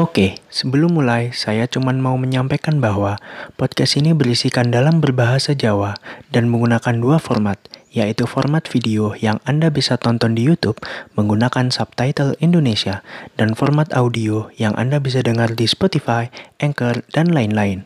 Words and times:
Oke, 0.00 0.40
sebelum 0.48 0.96
mulai, 0.96 1.28
saya 1.28 1.68
cuma 1.68 1.92
mau 1.92 2.16
menyampaikan 2.16 2.80
bahwa 2.80 3.20
podcast 3.60 4.00
ini 4.00 4.16
berisikan 4.16 4.72
dalam 4.72 4.96
berbahasa 4.96 5.52
Jawa 5.52 5.92
dan 6.32 6.48
menggunakan 6.48 6.96
dua 6.96 7.20
format, 7.20 7.60
yaitu 7.92 8.24
format 8.24 8.64
video 8.64 9.12
yang 9.20 9.44
Anda 9.44 9.68
bisa 9.68 10.00
tonton 10.00 10.32
di 10.32 10.48
YouTube 10.48 10.80
menggunakan 11.20 11.68
subtitle 11.68 12.32
Indonesia 12.40 13.04
dan 13.36 13.52
format 13.52 13.92
audio 13.92 14.48
yang 14.56 14.72
Anda 14.80 15.04
bisa 15.04 15.20
dengar 15.20 15.52
di 15.52 15.68
Spotify, 15.68 16.32
Anchor, 16.64 17.04
dan 17.12 17.36
lain-lain. 17.36 17.84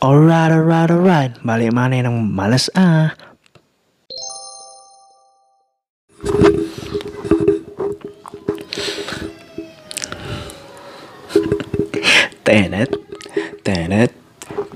Alright, 0.00 0.56
alright, 0.56 0.88
alright. 0.88 1.32
Balik 1.44 1.76
mana 1.76 2.00
yang 2.00 2.16
males 2.16 2.72
ah. 2.72 3.25
Tenet, 12.46 12.94
tenet, 13.66 14.14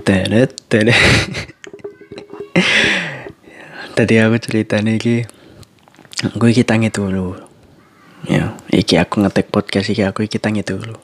tenet, 0.03 0.51
tenet. 0.67 0.99
Tadi 3.95 4.15
aku 4.19 4.37
cerita 4.43 4.83
nih 4.83 4.99
ki, 4.99 5.17
gue 6.35 6.51
kita 6.51 6.75
ngitu 6.83 7.07
dulu. 7.07 7.39
Ya, 8.27 8.59
iki 8.75 8.99
aku 8.99 9.23
ngetek 9.23 9.55
podcast 9.55 9.87
iki 9.87 10.03
aku 10.03 10.27
iki 10.27 10.43
ngitu 10.43 10.83
dulu. 10.83 10.99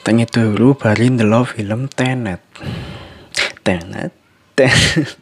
Tangi 0.00 0.24
dulu 0.24 0.72
bari 0.72 1.12
ndelok 1.12 1.60
film 1.60 1.92
Tenet. 1.92 2.40
Tenet, 3.60 4.12
Tenet. 4.56 5.20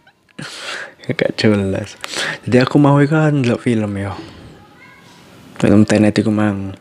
Gak 1.19 1.43
jelas. 1.43 1.99
Jadi 2.47 2.57
aku 2.63 2.79
mau 2.79 3.03
kan 3.11 3.35
ndelok 3.35 3.67
film 3.67 3.99
ya. 3.99 4.15
Film 5.59 5.83
Tenet 5.91 6.15
iku 6.19 6.31
mang. 6.31 6.79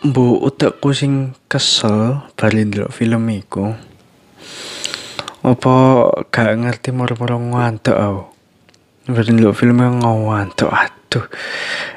Bu 0.00 0.40
utekku 0.40 0.96
sing 0.96 1.36
kesel 1.44 2.24
bari 2.32 2.64
ndelok 2.64 2.88
film 2.88 3.20
iku. 3.36 3.76
Apa 5.44 5.76
gak 6.32 6.56
ngerti 6.56 6.88
moro-moro 6.88 7.36
ngantuk 7.36 8.00
aku. 8.00 8.24
Bari 9.12 9.28
ndelok 9.36 9.52
film 9.52 9.76
ngantuk. 9.76 10.72
Aduh. 10.72 11.28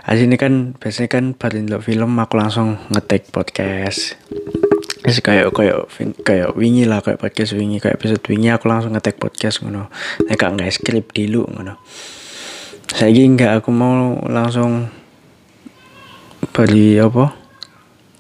Ini 0.04 0.36
kan 0.36 0.76
biasanya 0.76 1.08
kan 1.08 1.32
bari 1.32 1.64
ndelok 1.64 1.88
film 1.88 2.20
aku 2.20 2.36
langsung 2.36 2.76
ngetek 2.92 3.32
podcast. 3.32 4.20
Wis 5.08 5.24
kayak 5.24 5.56
kayak 5.56 5.88
kayak 6.28 6.60
wingi 6.60 6.84
lah 6.84 7.00
kayak 7.00 7.24
podcast 7.24 7.56
wingi 7.56 7.80
kayak 7.80 8.04
episode 8.04 8.20
wingi 8.28 8.52
aku 8.52 8.68
langsung 8.68 9.00
ngetek 9.00 9.16
podcast 9.16 9.64
ngono. 9.64 9.88
Nek 10.28 10.36
gak 10.36 10.60
nggak 10.60 10.76
skrip 10.76 11.16
dulu 11.16 11.48
ngono. 11.56 11.80
Saiki 12.92 13.24
enggak 13.24 13.64
aku 13.64 13.72
mau 13.72 14.20
langsung 14.28 14.92
beli 16.52 17.00
apa? 17.00 17.43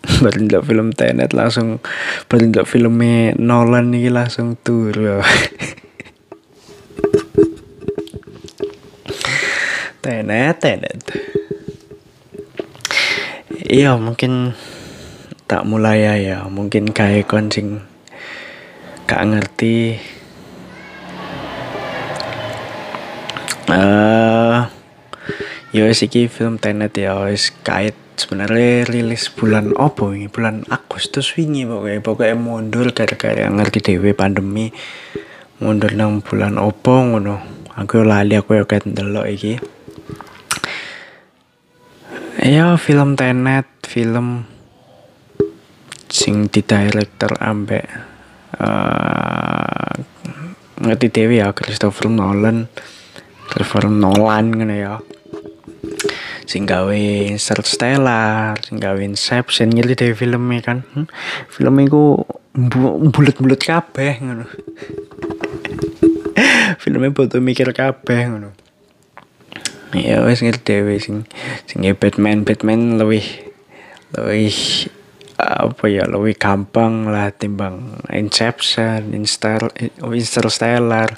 beli 0.23 0.45
ndelok 0.45 0.67
film 0.67 0.91
Tenet 0.91 1.31
langsung 1.31 1.79
beli 2.27 2.51
ndelok 2.51 2.67
filmnya 2.67 3.31
Nolan 3.39 3.95
nih 3.95 4.11
langsung 4.11 4.59
turu. 4.59 5.23
tenet, 10.03 10.59
tenet. 10.59 10.99
Iya 13.63 13.95
mungkin 13.95 14.51
tak 15.47 15.63
mulai 15.63 16.03
ya, 16.03 16.13
ya. 16.19 16.37
mungkin 16.51 16.91
kayak 16.91 17.31
koncing 17.31 17.79
gak 19.07 19.23
ngerti 19.23 19.95
uh, 23.71 24.02
ya 25.73 25.89
iki 25.89 26.29
film 26.29 26.61
Tenet 26.61 26.93
ya 26.93 27.17
wis 27.25 27.49
kait. 27.65 27.97
Sebenarnya 28.13 28.85
rilis 28.85 29.33
bulan 29.33 29.73
opo 29.73 30.13
ini? 30.13 30.29
Bulan 30.29 30.69
Agustus 30.69 31.33
wingi 31.33 31.65
pokoknya 31.65 31.97
pokoknya 32.05 32.37
mundur 32.37 32.93
gara-gara 32.93 33.49
ngerti 33.49 33.81
dewe 33.81 34.13
pandemi. 34.13 34.69
Mundur 35.57 35.97
nang 35.97 36.21
bulan 36.21 36.61
opo 36.61 36.93
ngono? 37.01 37.41
Aku 37.73 38.05
lali 38.05 38.37
aku 38.37 38.53
ya 38.53 38.69
kayak 38.69 38.85
ndelok 38.85 39.25
iki. 39.33 39.53
Ya 42.37 42.77
film 42.77 43.17
Tenet 43.17 43.65
film 43.81 44.45
sing 46.13 46.53
di 46.53 46.61
director 46.61 47.33
ambek 47.41 47.89
uh, 48.61 49.89
ngerti 50.85 51.09
dewe 51.09 51.41
ya 51.41 51.49
Christopher 51.49 52.13
Nolan. 52.13 52.69
Christopher 53.49 53.89
Nolan 53.89 54.53
ngono 54.53 54.75
ya 54.77 55.01
sing 56.53 56.69
gawe 56.69 57.01
Interstellar, 57.33 58.53
sing 58.61 58.77
gawe 58.77 59.01
Inception 59.01 59.73
ngerti 59.73 59.97
deh 59.97 60.13
filmnya 60.13 60.61
kan. 60.61 60.85
Hmm? 60.93 61.09
Film 61.49 61.81
iku 61.81 62.21
bulet-bulet 63.09 63.57
kabeh 63.57 64.21
ngono. 64.21 64.45
filmnya 66.81 67.09
butuh 67.09 67.41
mikir 67.41 67.73
kabeh 67.73 68.21
ngono. 68.29 68.53
Ya 69.97 70.21
wis 70.21 70.45
ngerti 70.45 70.77
dhewe 70.77 71.01
sing 71.01 71.25
sing 71.65 71.81
Batman 71.97 72.45
Batman 72.45 73.01
lebih 73.01 73.25
lebih 74.13 74.53
apa 75.41 75.89
ya 75.89 76.05
lebih 76.05 76.37
gampang 76.37 77.09
lah 77.09 77.33
timbang 77.33 77.97
Inception, 78.13 79.09
Interstellar. 79.17 81.17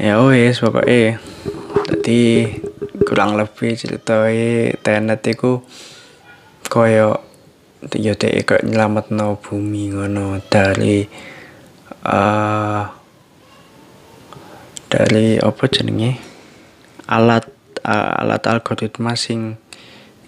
Ya 0.00 0.16
wis 0.24 0.64
pokoknya 0.64 1.20
jadi 1.88 2.52
kurang 3.06 3.34
lebih 3.34 3.74
ceritanya 3.74 4.74
Tenet 4.82 5.22
iku 5.26 5.62
koyo 6.70 7.30
ya 7.96 8.12
dek 8.12 8.44
kayak 8.44 8.66
nyelamat 8.68 9.10
no 9.10 9.40
bumi 9.40 9.90
ngono 9.96 10.38
dari 10.52 11.08
uh, 12.04 12.84
dari 14.90 15.38
apa 15.40 15.64
jenenge? 15.70 16.18
Alat 17.08 17.48
uh, 17.86 18.20
alat 18.20 18.42
algoritma 18.50 19.16
sing 19.16 19.56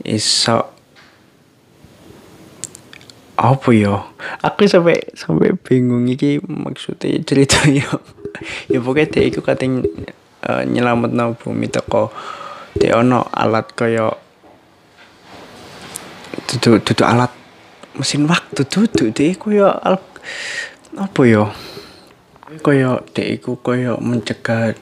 iso 0.06 0.72
apa 3.36 3.68
yo? 3.74 4.14
Aku 4.40 4.64
sampai 4.64 5.12
sampai 5.12 5.52
bingung 5.58 6.08
iki 6.08 6.40
maksudnya 6.42 7.20
cerita 7.26 7.68
yo. 7.68 7.86
Ya 8.72 8.80
pokoknya 8.80 9.12
dia 9.12 9.22
itu 9.28 9.38
katanya 9.44 9.84
uh, 10.48 10.62
nyelametno 10.66 11.38
bumi 11.38 11.68
teko 11.70 12.10
di 12.72 12.88
ono 12.90 13.28
alat 13.30 13.66
kaya 13.76 14.10
dudu 16.48 16.80
dudu 16.82 17.04
alat 17.04 17.32
mesin 17.98 18.24
waktu 18.26 18.64
dudu 18.66 19.12
deh 19.12 19.36
kaya 19.36 19.70
al 19.70 20.00
apa 20.96 21.20
yo 21.24 21.48
kaya 22.60 23.00
dek 23.16 23.40
iku 23.40 23.60
kaya 23.60 23.96
mencegah 23.96 24.76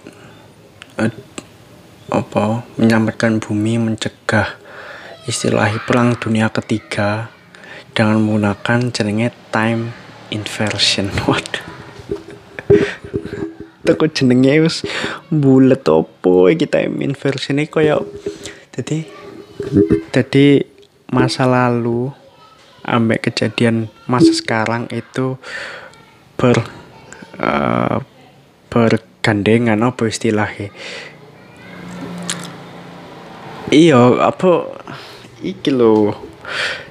uh, 0.98 1.12
apa 2.10 2.66
menyelamatkan 2.75 3.38
bumi 3.38 3.78
mencegah 3.78 4.59
istilah 5.31 5.71
perang 5.87 6.19
dunia 6.19 6.50
ketiga 6.50 7.31
dengan 7.94 8.19
menggunakan 8.22 8.91
jenenge 8.91 9.31
time 9.54 9.94
inversion. 10.34 11.06
Waduh 11.31 11.69
teko 13.86 14.08
jenenge 14.10 14.64
wis 14.64 14.84
bulet 15.32 15.84
opo? 15.88 16.48
Kita 16.52 16.82
time 16.82 17.04
inversion 17.04 17.60
ini 17.60 17.68
kaya 17.68 18.00
jadi 18.74 19.04
jadi 20.14 20.64
masa 21.10 21.44
lalu 21.44 22.14
ambek 22.86 23.30
kejadian 23.30 23.92
masa 24.08 24.32
sekarang 24.32 24.88
itu 24.94 25.36
ber 26.41 26.56
uh, 27.36 28.00
bergandengan 28.72 29.83
apa 29.84 30.09
istilahnya 30.09 30.72
iya 33.68 34.00
apa 34.24 34.71
iki 35.44 35.71
lo 35.74 36.15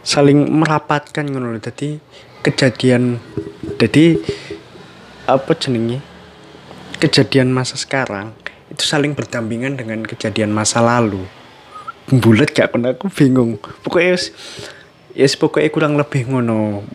saling 0.05 0.47
merapatkan 0.47 1.25
ngono 1.25 1.57
jadi 1.57 1.97
kejadian 2.45 3.19
jadi 3.79 4.19
apa 5.25 5.51
jenenge 5.57 6.08
kejadian 6.99 7.55
masa 7.55 7.79
sekarang 7.79 8.35
itu 8.69 8.85
saling 8.85 9.17
berdampingan 9.17 9.79
dengan 9.79 10.05
kejadian 10.05 10.53
masa 10.53 10.83
lalu. 10.83 11.25
Bulat 12.11 12.53
gak 12.53 12.75
pernah 12.75 12.93
aku 12.93 13.09
bingung. 13.09 13.57
Pokoknya 13.57 14.13
yes, 14.13 14.29
yes 15.15 15.33
pokoknya 15.39 15.69
kurang 15.73 15.93
lebih 15.97 16.29
ngono. 16.29 16.85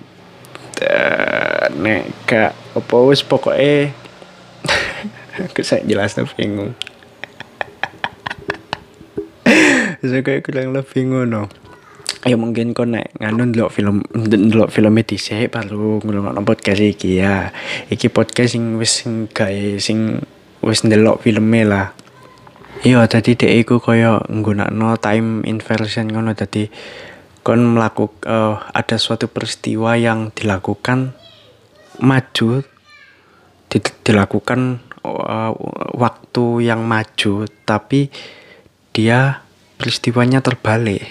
Uh, 0.75 1.65
nek 1.81 2.11
gak 2.29 2.53
apa 2.55 2.97
wis 3.09 3.23
pokoknya 3.25 3.95
aku 5.51 5.63
saya 5.67 5.83
jelas 5.83 6.15
bingung. 6.37 6.77
Kayak 10.05 10.45
kurang 10.47 10.77
lebih 10.77 11.11
ngono 11.11 11.64
ya 12.25 12.41
mungkin 12.41 12.73
kon 12.73 12.97
nek 12.97 13.13
nganu 13.21 13.53
ndelok 13.53 13.71
film 13.71 14.01
ndelok 14.17 14.73
film 14.73 14.97
dhisik 15.05 15.53
baru 15.53 16.01
ngrungokno 16.01 16.41
podcast 16.43 16.81
iki 16.81 17.21
ya. 17.21 17.53
Iki 17.93 18.09
podcast 18.09 18.57
sing 18.57 18.81
wis 18.81 19.05
sing 19.05 19.29
gawe 19.29 19.77
sing 19.77 20.25
wis 20.65 20.81
ndelok 20.89 21.21
filme 21.21 21.63
lah. 21.69 21.93
Iya, 22.85 23.07
tadi 23.09 23.33
dek 23.33 23.65
iku 23.65 23.81
kaya 23.81 24.21
nggunakno 24.29 25.01
time 25.01 25.41
inversion 25.49 26.05
ngono 26.11 26.37
tadi 26.37 26.69
kon 27.45 27.77
melakukan 27.77 28.25
uh, 28.29 28.57
ada 28.73 28.97
suatu 28.97 29.29
peristiwa 29.29 29.97
yang 30.01 30.33
dilakukan 30.33 31.13
maju 32.01 32.65
di, 33.69 33.79
dilakukan 33.81 34.81
uh, 35.05 35.53
waktu 35.97 36.45
yang 36.65 36.85
maju 36.89 37.49
tapi 37.69 38.09
dia 38.97 39.45
peristiwanya 39.77 40.41
terbalik. 40.41 41.05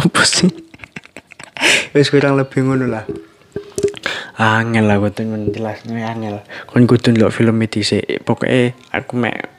Apa 0.00 0.24
sih? 0.24 0.48
Wis 1.92 2.08
kurang 2.08 2.40
lebih 2.40 2.64
ngono 2.64 2.88
lah. 2.88 3.04
Angel 4.40 4.88
lah 4.88 4.96
kudu 4.96 5.28
menjelasnya 5.28 6.08
angel. 6.08 6.40
Kon 6.64 6.88
kudu 6.88 7.12
ndelok 7.12 7.36
film 7.36 7.60
iki 7.60 7.84
sih 7.84 8.00
pokoknya 8.24 8.72
aku 8.96 9.20
mek 9.20 9.52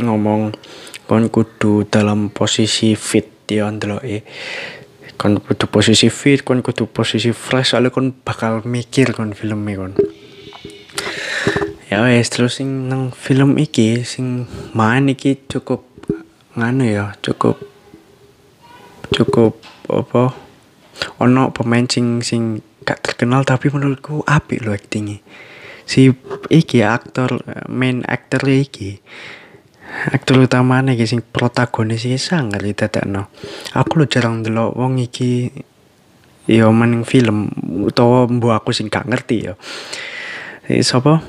ngomong 0.00 0.56
kon 1.04 1.28
kudu 1.28 1.84
dalam 1.84 2.32
posisi 2.32 2.96
fit 2.96 3.44
ya 3.44 3.68
ndelok 3.68 4.00
e 4.00 4.24
kon 5.20 5.36
kudu 5.36 5.68
posisi 5.68 6.08
fit 6.08 6.40
kon 6.40 6.64
kudu 6.64 6.88
posisi 6.88 7.36
fresh 7.36 7.76
soalnya 7.76 7.92
kon 7.92 8.16
bakal 8.24 8.64
mikir 8.64 9.12
kon 9.12 9.36
film 9.36 9.68
kon. 9.76 9.92
Ya 11.92 12.00
wes 12.00 12.32
terus 12.32 12.56
sing 12.56 12.88
nang 12.88 13.12
film 13.12 13.60
iki 13.60 14.08
sing 14.08 14.48
main 14.72 15.04
iki 15.12 15.36
cukup 15.44 15.84
nganu 16.56 16.88
ya 16.88 17.12
cukup 17.20 17.60
cukup 19.12 19.60
apa 19.88 20.32
ono 21.20 21.52
pemain 21.52 21.84
sing 21.84 22.20
sing 22.24 22.64
gak 22.84 23.00
terkenal 23.00 23.44
tapi 23.48 23.72
menurutku 23.72 24.24
apik 24.28 24.64
lo 24.64 24.76
aktingnya. 24.76 25.20
Si 25.84 26.12
iki 26.48 26.80
aktor 26.80 27.44
main 27.68 28.04
aktor 28.04 28.44
iki. 28.48 29.00
Aktor 30.10 30.42
utama 30.42 30.82
nih 30.82 30.98
sing 31.06 31.22
protagonis 31.22 32.02
iki 32.08 32.18
sangat 32.18 32.64
no 33.06 33.30
aku 33.76 34.02
lo 34.02 34.04
jarang 34.10 34.42
dulu 34.42 34.74
wong 34.74 34.98
iki 34.98 35.52
yo 36.50 36.72
maning 36.74 37.06
film 37.06 37.52
utawa 37.86 38.26
mbu 38.26 38.52
aku 38.52 38.74
sing 38.74 38.90
gak 38.90 39.06
ngerti 39.06 39.52
yo 39.52 39.54
sapa? 40.82 41.22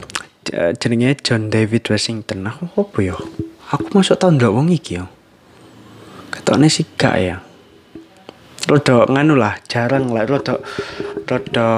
Jenenge 0.79 1.19
John 1.25 1.49
David 1.49 1.83
Washington. 1.89 2.47
Aku 2.47 2.69
apa 2.73 2.97
yo 3.03 3.19
aku 3.69 3.85
masuk 3.91 4.17
tahun 4.17 4.41
dulu 4.41 4.63
wong 4.63 4.73
iki 4.73 4.97
yo 4.97 5.05
ketokne 6.33 6.67
sih 6.71 6.89
gak 6.97 7.15
ya 7.21 7.44
rodo 8.65 9.05
nganu 9.05 9.37
lah 9.37 9.61
jarang 9.69 10.09
lah 10.09 10.25
rodo 10.25 10.57
rodo 11.29 11.69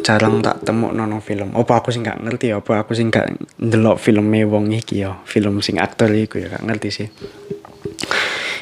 jarang 0.00 0.40
tak 0.40 0.64
temu 0.64 0.92
nono 0.92 1.20
film. 1.20 1.52
Apa 1.52 1.84
aku 1.84 1.92
sih 1.92 2.00
nggak 2.00 2.24
ngerti 2.24 2.56
apa 2.56 2.84
aku 2.84 2.96
sih 2.96 3.04
nggak 3.04 3.58
ndelok 3.60 4.00
film 4.00 4.32
wong 4.32 4.72
iki 4.72 5.04
ya 5.04 5.20
film 5.28 5.60
sing 5.60 5.76
aktor 5.76 6.08
iku 6.12 6.40
ya 6.40 6.56
gak 6.56 6.64
ngerti 6.64 6.88
sih. 6.88 7.08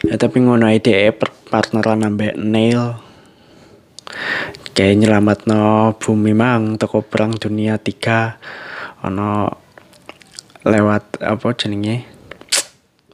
Ya 0.04 0.20
tapi 0.20 0.42
ngono 0.42 0.68
ide 0.68 1.14
partneran 1.48 2.04
ambek 2.04 2.34
Neil. 2.36 2.98
Kayak 4.74 5.06
nyelamat 5.06 5.38
no 5.46 5.94
bumi 6.02 6.34
mang 6.34 6.74
toko 6.76 7.06
perang 7.06 7.38
dunia 7.38 7.78
tiga. 7.78 8.36
Ono 9.06 9.46
lewat 10.66 11.22
apa 11.22 11.48
jenenge? 11.54 12.04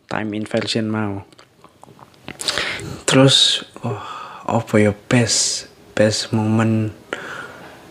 Time 0.09 0.35
inversion 0.35 0.89
mau. 0.91 1.23
Terus 3.07 3.67
oh 3.87 4.10
apa 4.51 4.83
ya 4.83 4.91
best 4.91 5.71
best 5.95 6.35
moment 6.35 6.91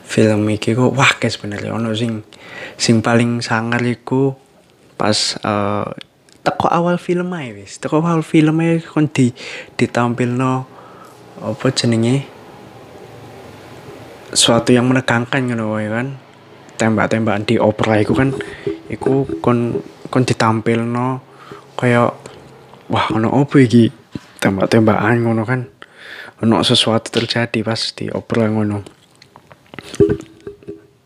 film 0.09 0.49
iki 0.49 0.73
kok 0.73 0.91
wah 0.97 1.13
guys 1.21 1.37
sebenarnya. 1.37 1.77
Ono 1.77 1.93
sing 1.93 2.25
sing 2.75 3.05
paling 3.05 3.45
sangar 3.45 3.79
iku 3.85 4.33
pas 4.97 5.37
uh, 5.45 5.85
teko 6.41 6.67
awal 6.67 6.97
film 6.97 7.29
ae 7.37 7.53
wis. 7.53 7.77
Teko 7.77 8.01
awal 8.01 8.25
film 8.25 8.57
ae 8.65 8.81
kon 8.81 9.05
di 9.07 9.29
ditampilno 9.77 10.65
apa 11.45 11.65
jenenge? 11.71 12.25
Suatu 14.33 14.73
yang 14.73 14.89
menegangkan 14.89 15.45
ngono 15.45 15.77
wae 15.77 15.87
kan. 15.87 16.17
Tembak-tembakan 16.79 17.43
di 17.45 17.55
opera 17.61 17.99
iku 18.01 18.17
kan 18.17 18.33
iku 18.89 19.27
kon 19.43 19.77
kon 20.09 20.23
ditampilno 20.25 21.21
kayak 21.77 22.09
wah 22.89 23.05
ono 23.13 23.29
opo 23.37 23.61
iki? 23.61 23.85
Tembak-tembakan 24.41 25.15
ngono 25.21 25.43
kan 25.45 25.78
ono 26.39 26.63
sesuatu 26.63 27.11
terjadi 27.11 27.59
pas 27.63 27.81
di 27.95 28.07
obrolan 28.07 28.51
ngono. 28.55 28.79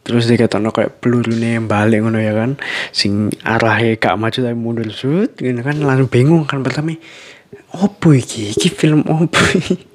Terus 0.04 0.28
dia 0.28 0.36
kata 0.36 0.60
kayak 0.60 1.00
peluru 1.00 1.32
nih 1.32 1.64
balik 1.64 2.04
ngono 2.04 2.20
ya 2.20 2.36
kan. 2.36 2.60
Sing 2.92 3.32
arahnya 3.42 3.96
gak 3.96 4.20
maju 4.20 4.36
tapi 4.36 4.58
mundur. 4.58 4.92
Sud 4.92 5.40
gitu 5.40 5.64
kan 5.64 5.80
langsung 5.80 6.12
bingung 6.12 6.44
kan 6.44 6.60
pertama. 6.60 6.94
Opo 7.74 8.12
iki? 8.12 8.52
Iki 8.54 8.70
film 8.70 9.02
opo 9.08 9.40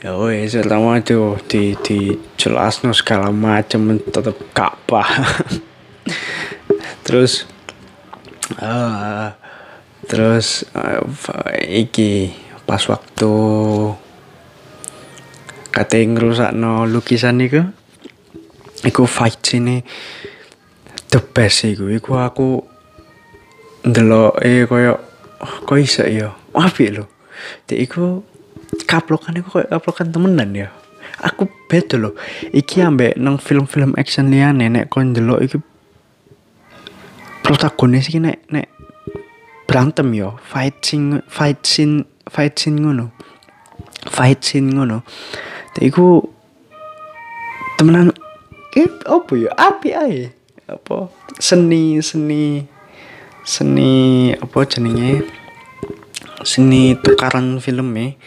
ya 0.00 0.16
wes 0.16 0.56
pertama 0.56 0.96
tuh 1.04 1.36
di 1.44 1.76
di 1.84 2.16
jelas 2.40 2.80
no 2.80 2.96
segala 2.96 3.28
macam 3.32 3.96
tetap 3.98 4.36
gak 4.52 4.76
paham. 4.84 5.24
Terus 7.08 7.48
uh, 8.60 9.39
terus 10.10 10.66
uh, 10.74 11.06
iki 11.70 12.34
pas 12.66 12.82
waktu 12.90 13.32
kate 15.70 16.02
no 16.50 16.82
lukisan 16.82 17.38
iku 17.38 17.62
iku 18.82 19.06
fight 19.06 19.38
sini 19.38 19.86
the 21.14 21.22
best 21.22 21.62
iku. 21.62 21.86
Iku 21.86 22.18
aku 22.18 22.58
ndelok 23.86 24.42
eh 24.42 24.66
koyo 24.66 24.98
oh, 25.40 25.54
kok 25.62 25.78
iso 25.78 26.02
ya? 26.06 26.34
Apik 26.58 26.90
lho. 26.90 27.04
Dek 27.70 27.78
iku 27.78 28.26
kaplokan 28.90 29.38
iku 29.38 29.62
koyo 29.62 29.66
kaplokan 29.70 30.10
temenan 30.10 30.50
ya. 30.58 30.68
Aku 31.22 31.46
beda 31.70 32.00
loh 32.00 32.18
iki 32.50 32.82
ambek 32.82 33.14
nang 33.14 33.38
film-film 33.38 33.94
action 33.94 34.32
liane 34.32 34.66
nek 34.66 34.90
kon 34.90 35.12
ndelok 35.12 35.40
iki 35.44 35.58
protagonis 37.44 38.08
iki 38.08 38.18
nek 38.18 38.42
nek 38.48 38.79
berantem 39.70 40.10
yo 40.18 40.34
fight 40.42 40.82
scene 40.82 41.22
fight 41.30 41.62
scene 41.62 42.02
fight 42.26 42.58
scene 42.58 42.82
ngono. 42.82 43.14
Fight 44.10 44.42
scene 44.42 44.74
ngono. 44.74 45.06
Iku 45.78 46.26
temenan 47.78 48.10
eh 48.74 48.90
apa 49.06 49.32
ya 49.38 49.54
api 49.54 49.88
ae. 49.94 50.34
Apa? 50.66 51.06
Seni 51.38 52.02
seni 52.02 52.66
seni 53.46 53.90
apa 54.34 54.66
jenenge? 54.66 55.22
Seni 56.42 56.98
tukaran 56.98 57.62
filmnya 57.62 58.18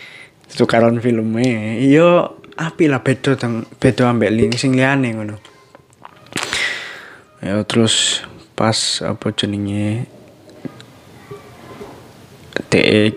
tukaran 0.54 1.02
filmnya 1.02 1.82
yo 1.82 2.40
api 2.54 2.86
lah 2.86 3.02
beda 3.02 3.34
teng 3.34 3.66
beda 3.82 4.14
ambek 4.14 4.32
lini 4.32 4.56
sing 4.56 4.78
liane 4.80 5.12
ngono. 5.12 5.36
Ya 7.44 7.60
terus 7.68 8.24
pas 8.56 9.04
apa 9.04 9.34
jenenge 9.36 10.08
DE 12.74 13.14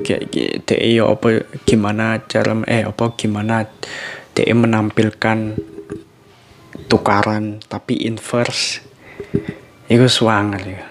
DE 0.68 0.88
ya 0.92 1.08
apa 1.08 1.48
gimana 1.64 2.20
cara 2.28 2.52
eh 2.68 2.84
apa 2.84 3.16
gimana 3.16 3.64
DE 4.36 4.52
menampilkan 4.52 5.56
tukaran 6.92 7.64
tapi 7.64 8.04
inverse. 8.04 8.84
Itu 9.88 10.04
swanger 10.12 10.62
ya. 10.66 10.84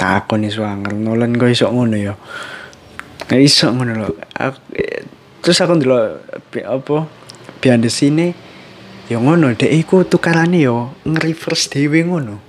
Tak 0.00 0.24
aku 0.24 0.40
nih 0.40 0.48
swanger 0.48 0.96
Nolan 0.96 1.36
gue 1.36 1.52
iso 1.52 1.68
ngono 1.68 2.00
ya? 2.00 2.16
Nggak 3.28 3.42
iso 3.44 3.68
ngono 3.74 3.92
loh 3.92 4.12
aku, 4.32 4.58
terus 5.44 5.58
aku 5.60 5.76
dulu 5.76 5.98
apa 6.64 6.96
behind 7.60 7.84
the 7.84 7.92
scene 7.92 8.32
ya 9.12 9.20
ngono. 9.20 9.52
Dek 9.52 9.68
iku 9.68 10.08
tukarane 10.08 10.64
yo 10.64 10.96
nge-reverse 11.04 11.76
dhewe 11.76 12.00
ngono. 12.08 12.40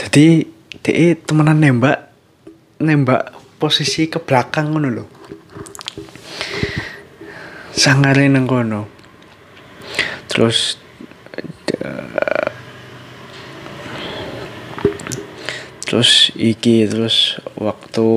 Jadi 0.00 0.59
DE 0.80 1.12
temenan 1.20 1.60
nembak 1.60 2.08
nembak 2.80 3.36
posisi 3.60 4.08
ke 4.08 4.16
belakang 4.16 4.72
ngono 4.72 4.88
lho. 4.88 5.04
Sangare 7.76 8.24
nang 8.32 8.48
kono. 8.48 8.88
Terus 10.24 10.80
uh, 11.84 12.48
terus 15.84 16.32
iki 16.38 16.88
terus 16.88 17.36
waktu 17.60 18.08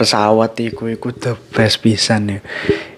pesawat 0.00 0.56
iku 0.64 0.88
iku 0.88 1.12
the 1.12 1.36
best 1.52 1.84
pisan 1.84 2.32
ya. 2.32 2.40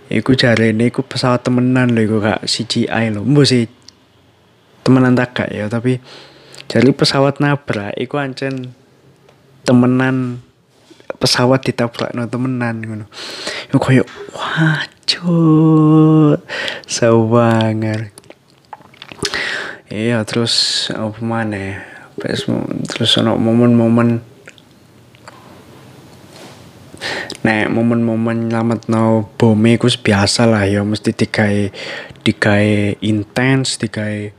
Iku 0.06 0.38
jarene 0.38 0.86
iku 0.86 1.02
pesawat 1.02 1.42
temenan 1.42 1.90
lho 1.90 2.06
iku 2.06 2.18
kak 2.22 2.46
CGI 2.46 3.10
lho. 3.10 3.26
Mbok 3.26 3.46
sih 3.46 3.66
temenan 4.86 5.18
tak 5.18 5.34
gak 5.34 5.50
ya 5.50 5.66
tapi 5.66 5.98
jadi 6.66 6.90
pesawat 6.90 7.38
nabrak 7.38 7.94
iku 7.94 8.18
ancen 8.18 8.74
temenan 9.62 10.42
pesawat 11.16 11.62
ditabrakno 11.62 12.26
temenan 12.26 12.82
ngono. 12.82 13.06
Yo 13.70 13.78
koyo 13.78 14.02
wah 14.34 14.82
cuk. 15.06 16.42
Iya 19.86 20.26
terus 20.26 20.86
apa 20.90 21.22
mana 21.22 21.78
terus 22.90 23.12
ono 23.22 23.38
momen-momen 23.38 24.18
nek 27.46 27.70
momen-momen 27.70 28.50
nyelametno 28.50 29.30
bome 29.38 29.78
iku 29.78 29.86
biasa 29.86 30.50
lah 30.50 30.66
ya 30.66 30.82
mesti 30.82 31.14
digawe 31.14 31.70
digawe 32.26 32.98
intens 33.06 33.78
digawe 33.78 34.34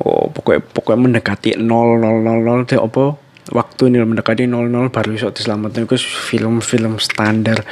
oh 0.00 0.32
pokoknya 0.32 0.60
pokoknya 0.72 1.00
mendekati 1.00 1.50
0000 1.56 2.68
teh 2.68 2.80
apa? 2.80 3.04
Waktu 3.50 3.82
ini 3.90 4.04
mendekati 4.04 4.46
00 4.46 4.94
baru 4.94 5.10
iso 5.16 5.32
diselamatkan 5.32 5.84
itu 5.84 5.96
film-film 6.00 7.02
standar. 7.02 7.66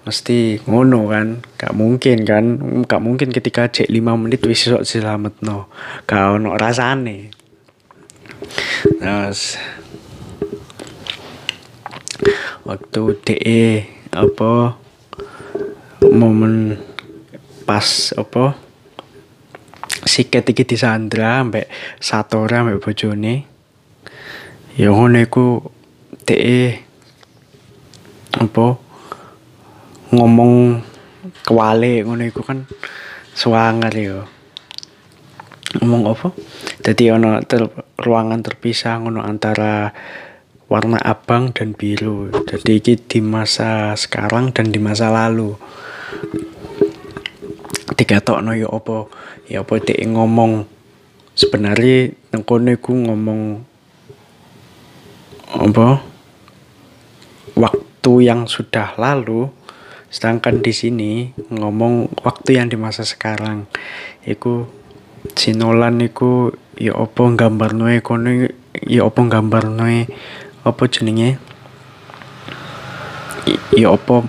Mesti 0.00 0.64
ngono 0.64 1.12
kan? 1.12 1.44
Gak 1.60 1.76
mungkin 1.76 2.24
kan? 2.24 2.44
Gak 2.88 3.02
mungkin 3.04 3.28
ketika 3.28 3.68
cek 3.68 3.86
5 3.86 4.00
menit 4.16 4.40
wis 4.48 4.64
iso 4.64 4.80
diselamatno 4.80 5.68
gak 6.08 6.40
ono 6.40 6.56
rasane. 6.56 7.30
Terus 8.96 9.60
waktu 12.64 13.02
DE 13.22 13.64
apa? 14.16 14.80
Momen 16.00 16.80
pas 17.68 18.16
apa 18.16 18.56
siket 20.04 20.52
iki 20.52 20.64
disandra 20.64 21.44
ambek 21.44 21.68
Satora 22.00 22.64
ambek 22.64 22.80
bojone 22.80 23.34
ya 24.76 24.92
ngono 24.92 25.18
iku 25.20 25.60
DE 26.24 26.80
apa 28.38 28.66
ngomong 30.14 30.80
kewale 31.44 32.06
ngono 32.06 32.22
iku 32.24 32.40
kan 32.46 32.64
suangar 33.34 33.92
ya 33.92 34.24
ngomong 35.80 36.02
apa 36.08 36.28
jadi 36.80 37.14
ono 37.14 37.44
ter, 37.44 37.68
ruangan 38.00 38.40
terpisah 38.40 39.04
ngono 39.04 39.20
antara 39.20 39.92
warna 40.70 41.02
abang 41.02 41.50
dan 41.50 41.74
biru. 41.74 42.30
Jadi 42.46 42.78
ini 42.78 42.94
di 42.94 43.20
masa 43.20 43.98
sekarang 43.98 44.54
dan 44.54 44.70
di 44.70 44.78
masa 44.78 45.10
lalu. 45.10 45.58
Dikatokno 47.98 48.54
ya 48.54 48.70
apa? 48.70 49.10
Ya 49.50 49.66
apa 49.66 49.82
dia 49.82 49.98
ngomong 50.06 50.70
sebenarnya 51.34 52.14
nengkono 52.30 52.70
iku 52.70 52.94
ngomong 52.94 53.66
apa? 55.50 56.06
Waktu 57.58 58.12
yang 58.22 58.46
sudah 58.46 58.94
lalu 58.94 59.50
sedangkan 60.10 60.58
di 60.58 60.74
sini 60.74 61.12
ngomong 61.54 62.22
waktu 62.26 62.58
yang 62.58 62.66
di 62.66 62.74
masa 62.74 63.06
sekarang 63.06 63.70
iku 64.26 64.66
sinolan 65.38 66.02
iku 66.02 66.50
ya 66.74 66.98
apa 66.98 67.30
gambarno 67.38 67.86
kono 68.02 68.50
ya 68.74 69.06
apa 69.06 69.20
gambarno 69.30 69.86
apa 70.66 70.82
jenenge 70.90 71.38
ya 73.70 73.94
apa 73.94 74.26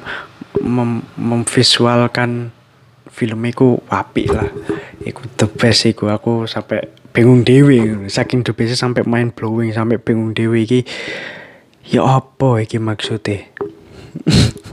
mem 0.61 1.01
memvisualkan 1.17 2.53
film 3.11 3.43
iku 3.45 3.83
wapi 3.91 4.25
lah. 4.31 4.47
Iku 5.03 5.21
the 5.35 5.47
best 5.51 5.85
iku. 5.85 6.09
Aku 6.09 6.47
sampai 6.47 6.87
bingung 7.11 7.43
dewi 7.43 8.07
saking 8.07 8.47
the 8.47 8.55
best 8.55 8.79
sampai 8.79 9.03
main 9.03 9.35
blowing 9.35 9.75
sampai 9.75 9.99
bingung 9.99 10.31
dewi 10.31 10.63
iki. 10.63 10.81
Ya 11.91 12.07
apa 12.07 12.63
iki 12.63 12.79
maksudnya? 12.79 13.45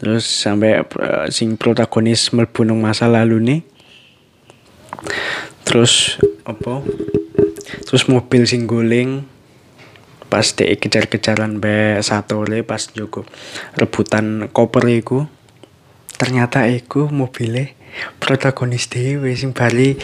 Terus 0.00 0.24
sampai 0.24 0.80
uh, 0.80 1.28
sing 1.28 1.60
protagonis 1.60 2.32
mlebu 2.32 2.64
masa 2.72 3.04
lalu 3.04 3.36
nih 3.44 3.60
terus 5.70 6.18
apa? 6.42 6.82
Terus 7.86 8.08
mobil 8.10 8.42
sing 8.42 8.66
guling 8.66 9.22
pas 10.30 10.46
dek 10.46 10.78
kejar-kejaran 10.78 11.58
be 11.58 11.98
le 12.46 12.58
pas 12.62 12.82
juga 12.94 13.26
rebutan 13.74 14.46
koper 14.48 14.86
iku 14.86 15.26
ternyata 16.16 16.70
iku 16.70 17.10
mobilnya 17.10 17.74
protagonis 18.22 18.86
dewe 18.86 19.34
sing 19.34 19.50
bali 19.50 19.98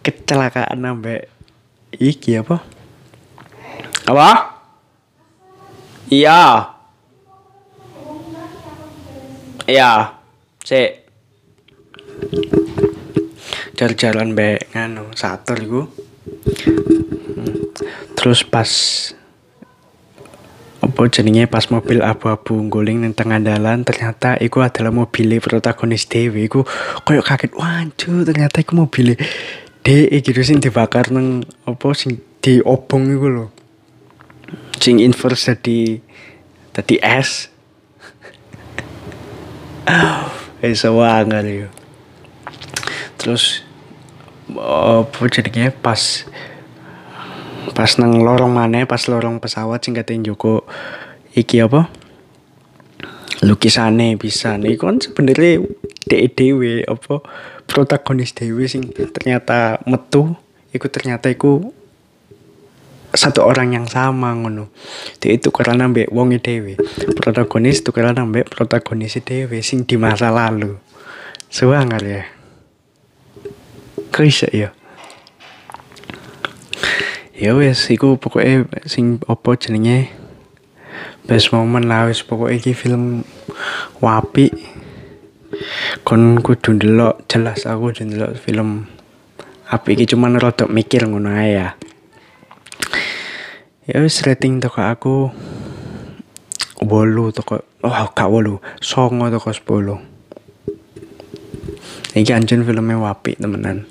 kecelakaan 0.00 0.82
ambek 0.82 1.28
iki 1.92 2.40
apa? 2.40 2.64
Apa? 4.08 4.30
Iya. 6.08 6.72
Iya 9.68 10.22
cek 10.62 10.90
jalan-jalan 13.74 14.38
be 14.38 14.62
nganu 14.70 15.10
sator 15.18 15.58
iku. 15.58 15.82
Terus 18.14 18.46
pas 18.46 18.70
apa 21.02 21.18
jenenge 21.18 21.50
pas 21.50 21.66
mobil 21.66 21.98
abu-abu 21.98 22.62
guling 22.70 23.02
ning 23.02 23.10
tengah 23.10 23.42
dalan 23.42 23.82
ternyata 23.82 24.38
iku 24.38 24.62
adalah 24.62 24.94
mobil 24.94 25.34
protagonis 25.42 26.06
dewi. 26.06 26.46
Iku 26.46 26.62
koyo 27.02 27.26
kaget 27.26 27.58
waduh 27.58 28.22
ternyata 28.22 28.62
iku 28.62 28.78
mobil 28.78 29.18
de 29.82 29.96
gitu 30.22 30.46
sing 30.46 30.62
dibakar 30.62 31.10
neng 31.10 31.42
apa 31.66 31.90
sing 31.98 32.22
diobong 32.38 33.18
iku 33.18 33.26
lho. 33.26 33.46
Sing 34.78 35.02
inverse 35.02 35.50
tadi 35.50 35.98
tadi 36.70 37.02
es 37.02 37.50
eh 40.62 40.70
sewangan 40.86 41.50
yo. 41.50 41.66
Terus 43.18 43.66
apa 44.54 45.18
jadinya 45.26 45.66
pas 45.74 46.30
pas 47.70 47.94
nang 48.02 48.18
lorong 48.18 48.50
mana 48.50 48.82
pas 48.90 48.98
lorong 49.06 49.38
pesawat 49.38 49.78
sing 49.78 49.94
katain 49.94 50.26
Joko 50.26 50.66
iki 51.38 51.62
apa? 51.62 51.86
Lukisane 53.46 54.18
bisa. 54.18 54.58
Nih 54.58 54.74
kan 54.74 54.98
sebenarnya 54.98 55.62
dewe 56.10 56.82
apa 56.82 57.22
protagonis 57.70 58.34
dewe 58.34 58.66
sing 58.66 58.90
ternyata 58.90 59.78
metu 59.86 60.34
iku 60.74 60.90
ternyata 60.90 61.30
iku 61.30 61.70
satu 63.14 63.46
orang 63.46 63.78
yang 63.78 63.86
sama 63.86 64.34
ngono. 64.34 64.72
Dia 65.22 65.38
itu 65.38 65.54
karena 65.54 65.86
mbak 65.86 66.10
wongi 66.10 66.42
dewe 66.42 66.74
protagonis 67.14 67.80
itu 67.86 67.94
karena 67.94 68.26
mbak 68.26 68.50
protagonis 68.50 69.14
dewe 69.22 69.62
sing 69.62 69.86
di 69.86 69.94
masa 69.94 70.34
lalu. 70.34 70.74
Suangar 71.46 72.02
ya. 72.02 72.26
Kris 74.12 74.44
ya 74.50 74.81
ya 77.32 77.56
wes 77.56 77.88
iku 77.88 78.20
pokoknya 78.20 78.68
sing 78.84 79.20
opo 79.24 79.56
jenenge? 79.56 80.12
Best 81.24 81.54
moment 81.54 81.88
lah 81.88 82.08
wes 82.08 82.20
pokoknya 82.20 82.60
iki 82.60 82.72
film 82.76 83.24
wapi. 84.00 84.52
Kon 86.04 86.40
kudu 86.40 86.76
ndelok 86.76 87.28
jelas 87.28 87.68
aku 87.68 87.92
kudu 87.92 88.08
ndelok 88.08 88.36
film 88.40 88.88
api 89.72 89.96
iki 89.96 90.12
cuman 90.12 90.36
rada 90.36 90.68
mikir 90.68 91.08
ngono 91.08 91.32
ae 91.32 91.56
ya. 91.56 91.68
Ya 93.88 93.96
wes 94.04 94.20
rating 94.24 94.60
toko 94.60 94.80
aku 94.84 95.16
bolu 96.82 97.32
toko 97.32 97.62
oh 97.82 98.06
gak 98.12 98.28
bolu 98.28 98.60
songo 98.84 99.32
toko 99.32 99.48
sepuluh. 99.52 99.98
Iki 102.12 102.32
anjen 102.36 102.68
filmnya 102.68 103.00
wapi 103.00 103.40
temenan. 103.40 103.88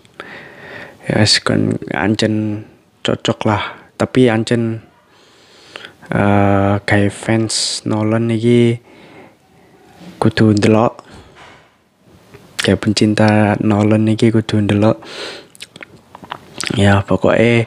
Ya 1.09 1.21
wes 1.21 1.41
kon 1.41 1.81
anjen 1.89 2.65
cocok 3.01 3.39
lah 3.49 3.63
tapi 3.97 4.29
ancen 4.29 4.81
uh, 6.09 6.81
kayak 6.81 7.13
fans 7.13 7.85
Nolan 7.85 8.33
iki 8.33 8.81
kudu 10.17 10.57
ndelok. 10.57 11.01
Kayak 12.61 12.81
pencinta 12.81 13.57
Nolan 13.61 14.09
iki 14.09 14.29
kudu 14.29 14.61
ndelok. 14.61 15.01
Ya 16.77 17.01
pokoknya 17.01 17.65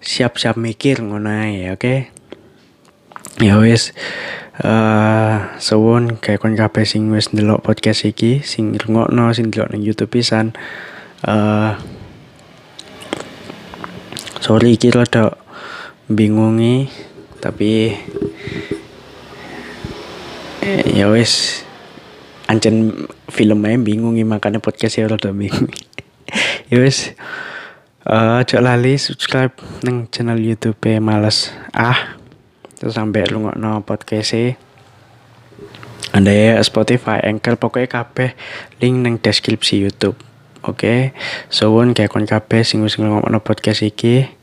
siap-siap 0.00 0.56
mikir 0.60 1.00
ngono 1.00 1.28
ya 1.50 1.76
oke? 1.76 1.80
Okay? 1.80 1.98
ya 3.40 3.56
wis 3.56 3.96
uh, 4.60 5.48
kayak 6.20 6.40
kon 6.44 6.52
kabeh 6.52 6.84
sing 6.84 7.08
wis 7.08 7.32
ndelok 7.32 7.64
podcast 7.64 8.04
iki 8.04 8.44
sing 8.44 8.76
rungokno 8.76 9.32
sing 9.32 9.48
ndelok 9.48 9.72
nang 9.72 9.80
YouTube 9.80 10.12
pisan 10.12 10.52
uh, 11.24 11.80
sorry 14.50 14.74
iki 14.74 14.90
rada 14.90 15.38
bingungi 16.10 16.90
tapi 17.38 17.94
eh, 20.58 20.82
ya 20.90 21.06
wis 21.06 21.62
ancen 22.50 23.06
filmnya 23.30 23.78
bingungi 23.78 24.26
makanya 24.26 24.58
podcast 24.58 24.98
ya 24.98 25.06
rada 25.06 25.30
bingung 25.30 25.70
ya 26.74 26.82
wis 26.82 27.14
uh, 28.10 28.42
lali 28.58 28.98
subscribe 28.98 29.54
nang 29.86 30.10
channel 30.10 30.42
YouTube 30.42 30.82
males 30.98 31.54
ah 31.70 32.18
terus 32.74 32.98
sampai 32.98 33.30
lu 33.30 33.54
no 33.54 33.86
podcast 33.86 34.34
e. 34.34 34.58
anda 36.10 36.34
ya 36.34 36.58
Spotify 36.66 37.22
Anchor 37.22 37.54
pokoknya 37.54 37.86
kabeh 37.86 38.34
link 38.82 38.98
neng 38.98 39.14
deskripsi 39.22 39.78
YouTube 39.78 40.18
oke 40.66 40.82
okay? 40.82 41.00
suwun 41.54 41.94
kayak 41.94 42.10
kon 42.10 42.26
kabeh 42.26 42.66
sing 42.66 42.82
wis 42.82 42.98
ngomongno 42.98 43.38
podcast 43.46 43.86
iki 43.86 44.39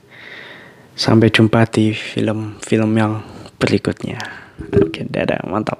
sampai 0.98 1.30
jumpa 1.30 1.70
di 1.70 1.94
film-film 1.94 2.92
yang 2.98 3.22
berikutnya. 3.62 4.18
Oke 4.82 5.06
dadah 5.06 5.46
mantap 5.46 5.78